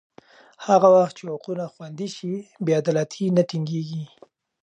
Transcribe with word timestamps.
هغه 0.65 0.87
وخت 0.95 1.13
چې 1.17 1.23
حقونه 1.31 1.65
خوندي 1.73 2.07
شي، 2.15 2.33
بې 2.63 2.71
عدالتي 2.81 3.25
نه 3.37 3.43
ټینګېږي. 3.49 4.03